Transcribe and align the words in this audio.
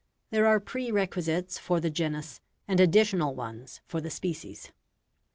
There 0.31 0.47
are 0.47 0.59
prerequisites 0.59 1.59
for 1.59 1.79
the 1.79 1.91
genus, 1.91 2.41
and 2.67 2.79
additional 2.79 3.35
ones 3.35 3.81
for 3.85 4.01
the 4.01 4.09
species. 4.09 4.71